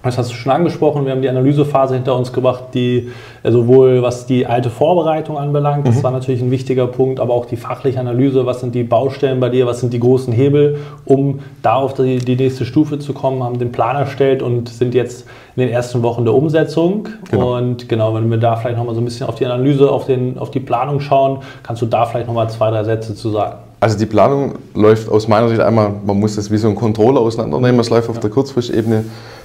Das 0.04 0.18
hast 0.18 0.32
du 0.32 0.36
schon 0.36 0.52
angesprochen. 0.52 1.06
Wir 1.06 1.14
haben 1.14 1.22
die 1.22 1.30
Analysephase 1.30 1.96
hinter 1.96 2.18
uns 2.18 2.34
gebracht, 2.34 2.66
die 2.74 3.10
äh, 3.42 3.52
sowohl 3.52 4.02
was 4.02 4.26
die 4.26 4.46
alte 4.46 4.70
Vorbereitung 4.70 5.38
anbelangt, 5.38 5.88
das 5.88 5.96
mhm. 5.96 6.04
war 6.04 6.12
natürlich 6.12 6.42
ein 6.42 6.52
wichtiger 6.52 6.88
Punkt, 6.88 7.22
aber 7.22 7.34
auch 7.34 7.46
die 7.46 7.56
fachliche 7.56 8.02
Analyse, 8.02 8.46
was 8.46 8.60
sind 8.60 8.76
die 8.76 8.84
Baustellen 8.84 9.40
bei 9.40 9.48
dir, 9.48 9.66
was 9.66 9.80
sind 9.80 9.94
die 9.94 10.02
großen 10.02 10.34
Hebel, 10.34 10.80
um 11.06 11.40
da 11.62 11.76
auf 11.76 11.94
die, 11.94 12.18
die 12.18 12.36
nächste 12.36 12.66
Stufe 12.66 13.00
zu 13.00 13.14
kommen, 13.14 13.42
haben 13.44 13.60
den 13.60 13.72
Plan 13.72 13.96
erstellt 13.96 14.42
und 14.42 14.68
sind 14.68 14.94
jetzt 14.94 15.26
in 15.56 15.62
den 15.62 15.70
ersten 15.70 16.04
Wochen 16.04 16.26
der 16.26 16.34
Umsetzung. 16.34 17.08
Genau. 17.32 17.58
Und 17.58 17.88
genau, 17.88 18.14
wenn 18.14 18.30
wir 18.30 18.38
da 18.38 18.58
vielleicht 18.58 18.78
nochmal 18.78 18.96
so 18.96 19.02
ein 19.02 19.06
bisschen 19.06 19.28
auf 19.28 19.36
die 19.36 19.46
Analyse, 19.46 19.90
auf, 19.90 20.06
den, 20.06 20.38
auf 20.38 20.52
die 20.52 20.60
Planung 20.60 21.00
schauen, 21.00 21.40
kannst 21.64 21.82
du 21.82 21.86
da 21.86 22.06
vielleicht 22.06 22.28
nochmal 22.28 22.50
zwei, 22.50 22.72
drei 22.72 22.84
Sätze 22.84 23.16
zu 23.16 23.30
sagen. 23.30 23.56
Also 23.80 23.98
die 23.98 24.06
Planung 24.06 24.54
läuft 24.76 25.10
aus 25.10 25.28
meiner 25.28 25.50
Sicht 25.50 25.60
einmal, 25.60 25.92
man 26.06 26.18
muss 26.18 26.36
das 26.36 26.50
wie 26.50 26.58
so 26.58 26.70
ein 26.70 26.76
Controller 26.76 27.20
auseinandernehmen, 27.20 27.82
es 27.82 27.90
läuft 27.90 28.10
auf 28.10 28.20
der 28.20 28.30
Kurzfristebene 28.30 29.04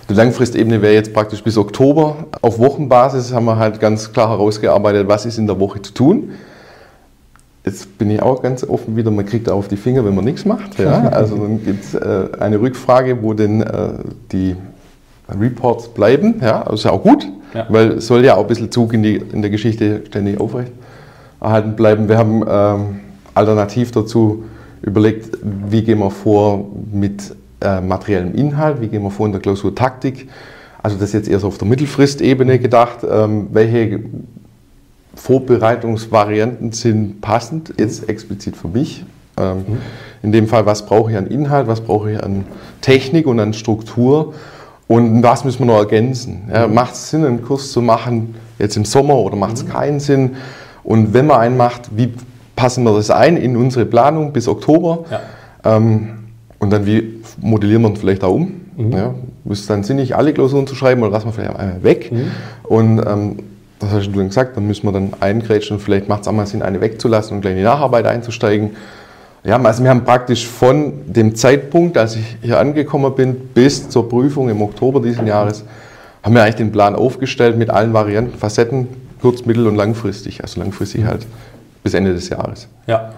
die 0.09 0.15
Langfristebene 0.15 0.81
wäre 0.81 0.95
jetzt 0.95 1.13
praktisch 1.13 1.43
bis 1.43 1.59
Oktober. 1.59 2.29
Auf 2.41 2.59
Wochenbasis 2.59 3.33
haben 3.33 3.45
wir 3.45 3.57
halt 3.57 3.81
ganz 3.81 4.13
klar 4.13 4.31
herausgearbeitet, 4.31 5.09
was 5.09 5.27
ist 5.27 5.39
in 5.39 5.47
der 5.47 5.61
Woche 5.61 5.83
zu 5.83 5.93
tun. 5.93 6.31
Jetzt 7.65 7.99
bin 7.99 8.11
ich 8.11 8.23
auch 8.23 8.41
ganz 8.41 8.65
offen 8.65 8.97
wieder, 8.97 9.11
man 9.11 9.27
kriegt 9.27 9.49
auf 9.51 9.69
die 9.69 9.77
Finger, 9.77 10.05
wenn 10.05 10.15
man 10.15 10.25
nichts 10.25 10.45
macht. 10.45 10.79
Ja? 10.79 11.09
Also 11.13 11.37
dann 11.37 11.63
gibt 11.63 11.85
es 11.85 11.95
äh, 11.95 12.29
eine 12.41 12.61
Rückfrage, 12.61 13.23
wo 13.23 13.35
denn 13.35 13.61
äh, 13.61 13.91
die 14.33 14.57
Reports 15.29 15.89
bleiben. 15.89 16.37
Ja? 16.41 16.65
Das 16.65 16.81
ist 16.81 16.85
ja 16.85 16.93
auch 16.93 17.03
gut, 17.03 17.29
ja. 17.53 17.67
weil 17.69 17.93
es 17.93 18.07
soll 18.07 18.25
ja 18.25 18.37
auch 18.37 18.43
ein 18.43 18.47
bisschen 18.47 18.71
Zug 18.71 18.95
in, 18.95 19.03
die, 19.03 19.17
in 19.17 19.43
der 19.43 19.51
Geschichte 19.51 20.03
ständig 20.07 20.41
aufrecht 20.41 20.73
erhalten 21.41 21.77
bleiben. 21.77 22.09
Wir 22.09 22.19
haben 22.19 22.45
ähm, 22.49 23.01
alternativ 23.35 23.93
dazu 23.93 24.45
überlegt, 24.83 25.39
wie 25.43 25.83
gehen 25.83 25.99
wir 25.99 26.11
vor 26.11 26.67
mit 26.93 27.35
äh, 27.61 27.81
materiellem 27.81 28.35
Inhalt, 28.35 28.81
wie 28.81 28.89
gehen 28.89 29.03
wir 29.03 29.11
vor 29.11 29.27
in 29.27 29.33
der 29.33 29.41
Klausurtaktik. 29.41 30.29
Also 30.83 30.97
das 30.97 31.09
ist 31.09 31.15
jetzt 31.15 31.29
eher 31.29 31.41
so 31.41 31.49
auf 31.49 31.59
der 31.59 31.67
Mittelfristebene 31.67 32.59
gedacht. 32.59 32.99
Ähm, 33.09 33.49
welche 33.53 34.01
Vorbereitungsvarianten 35.15 36.73
sind 36.73 37.21
passend, 37.21 37.75
jetzt 37.79 38.09
explizit 38.09 38.57
für 38.57 38.69
mich? 38.69 39.05
Ähm, 39.37 39.57
mhm. 39.57 39.79
In 40.23 40.33
dem 40.33 40.49
Fall, 40.49 40.67
was 40.67 40.87
brauche 40.87 41.11
ich 41.11 41.17
an 41.17 41.27
Inhalt, 41.27 41.67
was 41.67 41.81
brauche 41.81 42.13
ich 42.13 42.23
an 42.23 42.45
Technik 42.81 43.27
und 43.27 43.41
an 43.41 43.55
Struktur 43.55 44.35
und 44.87 45.23
was 45.23 45.45
müssen 45.45 45.61
wir 45.61 45.67
noch 45.67 45.79
ergänzen? 45.79 46.49
Ja, 46.53 46.67
mhm. 46.67 46.75
macht 46.75 46.95
es 46.95 47.11
Sinn, 47.11 47.25
einen 47.25 47.43
Kurs 47.43 47.73
zu 47.73 47.83
machen 47.83 48.35
jetzt 48.59 48.77
im 48.77 48.85
Sommer 48.85 49.17
oder 49.17 49.37
macht 49.37 49.57
es 49.57 49.65
mhm. 49.65 49.69
keinen 49.69 50.01
Sinn? 50.01 50.37
Und 50.85 51.13
wenn 51.13 51.27
man 51.27 51.41
einen 51.41 51.57
macht, 51.57 51.97
wie 51.97 52.13
passen 52.57 52.85
wir 52.85 52.95
das 52.95 53.11
ein 53.11 53.37
in 53.37 53.57
unsere 53.57 53.85
Planung 53.85 54.33
bis 54.33 54.49
Oktober? 54.49 55.05
Ja. 55.11 55.21
Ähm, 55.77 56.18
und 56.59 56.71
dann 56.71 56.87
wie 56.87 57.21
modellieren 57.41 57.83
wir 57.83 57.97
vielleicht 57.97 58.25
auch 58.25 58.35
um. 58.35 58.61
Mhm. 58.77 58.93
Ja, 58.93 59.15
ist 59.51 59.69
dann 59.69 59.83
sinnig, 59.83 60.15
alle 60.15 60.33
Klausuren 60.33 60.67
zu 60.67 60.75
schreiben 60.75 61.03
oder 61.03 61.11
lassen 61.11 61.27
wir 61.27 61.33
vielleicht 61.33 61.57
einmal 61.57 61.83
weg. 61.83 62.13
Mhm. 62.13 62.31
Und 62.65 62.99
ähm, 63.07 63.37
das 63.79 63.91
hast 63.91 64.07
du 64.07 64.13
dann 64.13 64.29
gesagt, 64.29 64.57
dann 64.57 64.67
müssen 64.67 64.87
wir 64.87 64.93
dann 64.93 65.13
eingrätschen 65.21 65.77
und 65.77 65.83
vielleicht 65.83 66.09
macht 66.09 66.23
es 66.23 66.29
auch 66.29 66.33
mal 66.33 66.47
Sinn, 66.47 66.63
eine 66.63 66.81
wegzulassen 66.81 67.37
und 67.37 67.41
gleich 67.43 67.53
in 67.53 67.59
die 67.59 67.65
Nacharbeit 67.65 68.07
einzusteigen. 68.07 68.71
Ja, 69.45 69.61
also 69.63 69.83
wir 69.83 69.91
haben 69.91 70.05
praktisch 70.05 70.47
von 70.47 70.93
dem 71.07 71.35
Zeitpunkt, 71.35 71.97
als 71.97 72.17
ich 72.17 72.37
hier 72.43 72.59
angekommen 72.59 73.15
bin, 73.15 73.35
bis 73.55 73.89
zur 73.89 74.09
Prüfung 74.09 74.49
im 74.49 74.61
Oktober 74.63 75.01
dieses 75.01 75.25
Jahres, 75.27 75.65
haben 76.23 76.35
wir 76.35 76.43
eigentlich 76.43 76.57
den 76.57 76.73
Plan 76.73 76.97
aufgestellt 76.97 77.57
mit 77.57 77.71
allen 77.71 77.93
Varianten, 77.93 78.37
Facetten, 78.37 78.89
kurz-, 79.23 79.47
mittel- 79.47 79.69
und 79.69 79.77
langfristig. 79.77 80.43
Also 80.43 80.61
langfristig 80.61 81.05
halt 81.05 81.25
bis 81.83 81.95
Ende 81.95 82.13
des 82.13 82.29
Jahres. 82.29 82.69
Ja. 82.87 83.13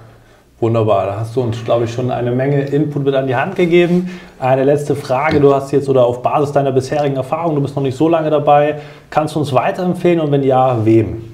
Wunderbar, 0.60 1.06
da 1.06 1.20
hast 1.20 1.34
du 1.34 1.40
uns, 1.40 1.64
glaube 1.64 1.86
ich, 1.86 1.92
schon 1.94 2.10
eine 2.10 2.32
Menge 2.32 2.60
Input 2.60 3.02
mit 3.02 3.14
an 3.14 3.26
die 3.26 3.34
Hand 3.34 3.56
gegeben. 3.56 4.10
Eine 4.38 4.64
letzte 4.64 4.94
Frage, 4.94 5.40
du 5.40 5.54
hast 5.54 5.72
jetzt 5.72 5.88
oder 5.88 6.04
auf 6.04 6.20
Basis 6.20 6.52
deiner 6.52 6.70
bisherigen 6.70 7.16
Erfahrung, 7.16 7.54
du 7.54 7.62
bist 7.62 7.74
noch 7.74 7.82
nicht 7.82 7.96
so 7.96 8.10
lange 8.10 8.28
dabei, 8.28 8.78
kannst 9.08 9.34
du 9.34 9.40
uns 9.40 9.54
weiterempfehlen 9.54 10.20
und 10.20 10.30
wenn 10.32 10.42
ja, 10.42 10.84
wem? 10.84 11.24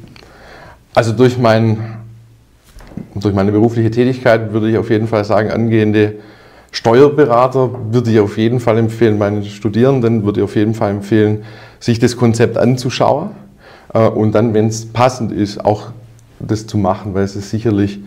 Also 0.95 1.13
durch, 1.13 1.39
mein, 1.39 1.97
durch 3.17 3.35
meine 3.35 3.51
berufliche 3.51 3.91
Tätigkeit 3.91 4.53
würde 4.53 4.71
ich 4.71 4.79
auf 4.79 4.91
jeden 4.91 5.09
Fall 5.09 5.25
sagen, 5.25 5.51
angehende 5.51 6.15
Steuerberater 6.71 7.71
würde 7.91 8.13
ich 8.13 8.21
auf 8.21 8.39
jeden 8.39 8.61
Fall 8.61 8.79
empfehlen, 8.79 9.19
meinen 9.19 9.45
Studierenden 9.45 10.25
würde 10.25 10.39
ich 10.39 10.45
auf 10.45 10.55
jeden 10.55 10.75
Fall 10.75 10.93
empfehlen, 10.93 11.43
sich 11.81 11.99
das 11.99 12.17
Konzept 12.17 12.57
anzuschauen 12.57 13.31
äh, 13.93 14.07
und 14.07 14.37
dann, 14.37 14.55
wenn 14.55 14.69
es 14.69 14.87
passend 14.87 15.33
ist, 15.33 15.65
auch 15.65 15.89
das 16.39 16.69
zu 16.69 16.79
machen, 16.79 17.13
weil 17.15 17.25
es 17.25 17.35
ist 17.35 17.51
sicherlich 17.51 17.99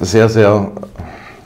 sehr, 0.00 0.28
sehr, 0.28 0.72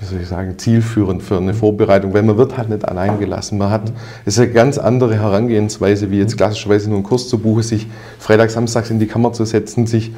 wie 0.00 0.06
soll 0.06 0.20
ich 0.20 0.28
sagen, 0.28 0.59
zielführend 0.59 1.23
für 1.23 1.37
eine 1.37 1.54
Vorbereitung, 1.54 2.14
weil 2.14 2.23
man 2.23 2.37
wird 2.37 2.56
halt 2.56 2.68
nicht 2.68 2.87
allein 2.87 3.18
gelassen. 3.18 3.59
Man 3.59 3.70
hat, 3.70 3.92
es 4.25 4.35
ist 4.35 4.40
eine 4.40 4.52
ganz 4.52 4.78
andere 4.78 5.16
Herangehensweise, 5.16 6.11
wie 6.11 6.18
jetzt 6.18 6.37
klassischerweise 6.37 6.88
nur 6.88 6.99
einen 6.99 7.06
Kurs 7.06 7.28
zu 7.28 7.38
buchen, 7.38 7.62
sich 7.62 7.87
freitags, 8.18 8.54
samstags 8.54 8.90
in 8.90 8.99
die 8.99 9.06
Kammer 9.06 9.32
zu 9.32 9.44
setzen, 9.44 9.87
sich, 9.87 10.12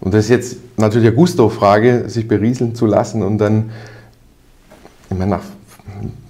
und 0.00 0.14
das 0.14 0.24
ist 0.24 0.30
jetzt 0.30 0.56
natürlich 0.78 1.08
eine 1.08 1.16
Gusto-Frage, 1.16 2.08
sich 2.08 2.26
berieseln 2.26 2.74
zu 2.74 2.86
lassen 2.86 3.22
und 3.22 3.38
dann, 3.38 3.70
ich 5.10 5.16
meine, 5.16 5.32
nach 5.32 5.42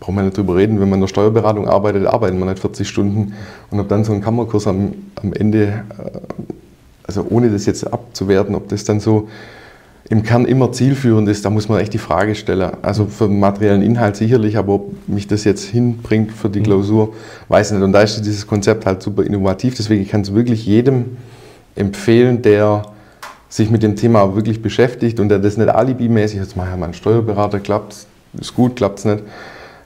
brauchen 0.00 0.16
wir 0.16 0.22
nicht 0.22 0.36
drüber 0.36 0.56
reden, 0.56 0.80
wenn 0.80 0.88
man 0.88 0.96
in 0.96 1.02
der 1.02 1.08
Steuerberatung 1.08 1.68
arbeitet, 1.68 2.06
arbeitet 2.06 2.38
man 2.38 2.48
nicht 2.48 2.60
40 2.60 2.88
Stunden 2.88 3.34
und 3.70 3.78
ob 3.78 3.88
dann 3.88 4.04
so 4.04 4.12
ein 4.12 4.22
Kammerkurs 4.22 4.66
am, 4.66 4.94
am 5.16 5.32
Ende, 5.32 5.84
äh, 5.98 6.18
also 7.04 7.26
ohne 7.28 7.50
das 7.50 7.66
jetzt 7.66 7.92
abzuwerten, 7.92 8.54
ob 8.54 8.68
das 8.68 8.84
dann 8.84 9.00
so 9.00 9.28
im 10.10 10.24
Kern 10.24 10.44
immer 10.44 10.72
zielführend 10.72 11.28
ist, 11.28 11.44
da 11.44 11.50
muss 11.50 11.68
man 11.68 11.78
echt 11.78 11.94
die 11.94 11.98
Frage 11.98 12.34
stellen. 12.34 12.72
Also 12.82 13.06
für 13.06 13.28
den 13.28 13.38
materiellen 13.38 13.80
Inhalt 13.80 14.16
sicherlich, 14.16 14.58
aber 14.58 14.74
ob 14.74 15.08
mich 15.08 15.28
das 15.28 15.44
jetzt 15.44 15.64
hinbringt 15.64 16.32
für 16.32 16.50
die 16.50 16.58
mhm. 16.58 16.64
Klausur, 16.64 17.14
weiß 17.48 17.70
ich 17.70 17.76
nicht. 17.76 17.84
Und 17.84 17.92
da 17.92 18.02
ist 18.02 18.20
dieses 18.20 18.44
Konzept 18.44 18.86
halt 18.86 19.02
super 19.02 19.22
innovativ. 19.22 19.76
Deswegen 19.76 20.06
kann 20.08 20.22
es 20.22 20.34
wirklich 20.34 20.66
jedem 20.66 21.16
empfehlen, 21.76 22.42
der 22.42 22.82
sich 23.48 23.70
mit 23.70 23.84
dem 23.84 23.94
Thema 23.94 24.34
wirklich 24.34 24.60
beschäftigt 24.60 25.20
und 25.20 25.28
der 25.28 25.38
das 25.38 25.56
nicht 25.56 25.68
alibimäßig, 25.68 26.40
jetzt 26.40 26.56
mache 26.56 26.70
ich 26.72 26.76
mal 26.76 26.86
einen 26.86 26.94
Steuerberater, 26.94 27.60
klappt 27.60 28.06
ist 28.38 28.54
gut, 28.54 28.76
klappt 28.76 29.00
es 29.00 29.04
nicht, 29.04 29.22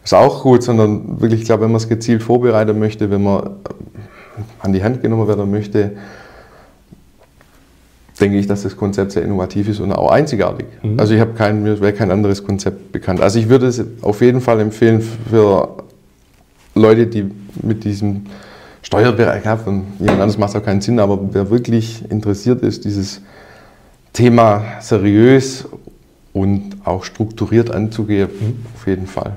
ist 0.02 0.14
auch 0.14 0.43
gut, 0.43 0.62
sondern 0.62 1.21
wirklich, 1.21 1.40
ich 1.40 1.47
glaube, 1.47 1.64
wenn 1.64 1.71
man 1.71 1.78
es 1.81 1.88
gezielt 1.88 2.23
vorbereiten 2.23 2.78
möchte, 2.78 3.11
wenn 3.11 3.23
man 3.23 3.50
an 4.61 4.73
die 4.73 4.83
Hand 4.83 5.02
genommen 5.02 5.28
werden 5.28 5.50
möchte, 5.50 5.93
denke 8.21 8.38
ich, 8.38 8.47
dass 8.47 8.62
das 8.62 8.76
Konzept 8.76 9.12
sehr 9.12 9.23
innovativ 9.23 9.68
ist 9.68 9.80
und 9.80 9.92
auch 9.92 10.11
einzigartig. 10.11 10.66
Mhm. 10.83 11.00
Also 11.00 11.14
ich 11.14 11.21
habe 11.21 11.33
kein, 11.33 11.62
mir 11.62 11.80
wäre 11.80 11.92
kein 11.92 12.11
anderes 12.11 12.44
Konzept 12.44 12.92
bekannt. 12.92 13.21
Also 13.21 13.38
ich 13.38 13.49
würde 13.49 13.66
es 13.66 13.85
auf 14.02 14.21
jeden 14.21 14.40
Fall 14.40 14.61
empfehlen 14.61 15.02
für 15.30 15.76
Leute, 16.75 17.06
die 17.06 17.30
mit 17.62 17.85
diesem 17.85 18.26
Steuerbereich 18.83 19.47
haben, 19.47 19.85
jemand 19.99 20.21
anderes 20.21 20.38
macht 20.38 20.54
auch 20.56 20.62
keinen 20.62 20.80
Sinn, 20.80 20.99
aber 20.99 21.18
wer 21.33 21.50
wirklich 21.50 22.09
interessiert 22.11 22.62
ist, 22.62 22.85
dieses 22.85 23.23
Thema 24.12 24.62
seriös 24.80 25.66
und 26.33 26.76
auch 26.85 27.04
strukturiert 27.04 27.71
anzugehen, 27.71 28.28
mhm. 28.28 28.66
auf 28.75 28.87
jeden 28.87 29.06
Fall. 29.06 29.37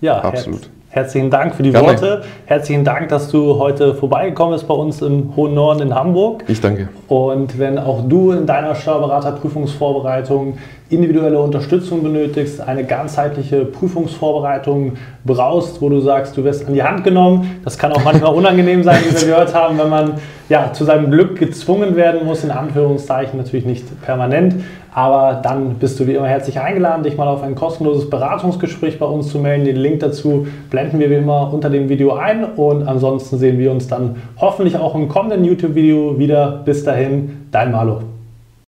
Ja, 0.00 0.20
absolut. 0.20 0.70
Herzlichen 0.96 1.28
Dank 1.28 1.54
für 1.54 1.62
die 1.62 1.72
Gerne. 1.72 1.88
Worte. 1.88 2.22
Herzlichen 2.46 2.82
Dank, 2.82 3.10
dass 3.10 3.28
du 3.30 3.58
heute 3.58 3.94
vorbeigekommen 3.94 4.54
bist 4.54 4.66
bei 4.66 4.72
uns 4.72 5.02
im 5.02 5.36
Hohen 5.36 5.52
Norden 5.52 5.82
in 5.82 5.94
Hamburg. 5.94 6.42
Ich 6.48 6.58
danke. 6.62 6.88
Und 7.06 7.58
wenn 7.58 7.78
auch 7.78 8.08
du 8.08 8.32
in 8.32 8.46
deiner 8.46 8.74
Steuerberaterprüfungsvorbereitung 8.74 10.56
individuelle 10.88 11.40
Unterstützung 11.40 12.02
benötigst, 12.02 12.60
eine 12.60 12.84
ganzheitliche 12.84 13.64
Prüfungsvorbereitung 13.64 14.92
brauchst, 15.24 15.82
wo 15.82 15.88
du 15.88 16.00
sagst, 16.00 16.36
du 16.36 16.44
wirst 16.44 16.66
an 16.66 16.74
die 16.74 16.82
Hand 16.82 17.02
genommen. 17.02 17.60
Das 17.64 17.76
kann 17.76 17.92
auch 17.92 18.04
manchmal 18.04 18.34
unangenehm 18.34 18.84
sein, 18.84 18.98
wie 19.08 19.14
wir 19.20 19.28
gehört 19.28 19.54
haben, 19.54 19.78
wenn 19.78 19.88
man 19.88 20.14
ja, 20.48 20.72
zu 20.72 20.84
seinem 20.84 21.10
Glück 21.10 21.38
gezwungen 21.38 21.96
werden 21.96 22.24
muss, 22.24 22.44
in 22.44 22.52
Anführungszeichen 22.52 23.36
natürlich 23.36 23.66
nicht 23.66 24.00
permanent. 24.02 24.54
Aber 24.94 25.40
dann 25.42 25.74
bist 25.74 26.00
du 26.00 26.06
wie 26.06 26.14
immer 26.14 26.28
herzlich 26.28 26.58
eingeladen, 26.58 27.02
dich 27.02 27.16
mal 27.16 27.28
auf 27.28 27.42
ein 27.42 27.54
kostenloses 27.54 28.08
Beratungsgespräch 28.08 28.98
bei 28.98 29.06
uns 29.06 29.28
zu 29.28 29.38
melden. 29.38 29.64
Den 29.64 29.76
Link 29.76 30.00
dazu 30.00 30.46
blenden 30.70 31.00
wir 31.00 31.10
wie 31.10 31.16
immer 31.16 31.52
unter 31.52 31.68
dem 31.68 31.88
Video 31.88 32.14
ein. 32.14 32.44
Und 32.44 32.88
ansonsten 32.88 33.36
sehen 33.38 33.58
wir 33.58 33.72
uns 33.72 33.88
dann 33.88 34.16
hoffentlich 34.40 34.76
auch 34.78 34.94
im 34.94 35.08
kommenden 35.08 35.44
YouTube-Video 35.44 36.18
wieder. 36.18 36.62
Bis 36.64 36.84
dahin, 36.84 37.48
dein 37.50 37.72
Malo. 37.72 38.15